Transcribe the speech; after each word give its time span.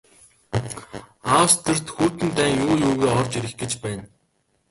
Австрид 1.41 1.85
Хүйтэн 1.95 2.29
дайн 2.37 2.55
юу 2.67 2.75
юугүй 2.87 3.11
орж 3.19 3.31
ирэх 3.39 3.53
гэж 3.61 3.71
байв. 3.83 3.99